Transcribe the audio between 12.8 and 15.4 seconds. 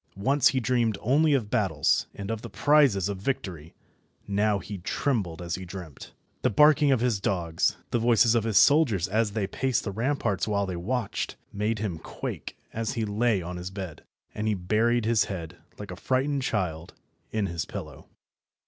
he lay on his bed, and he buried his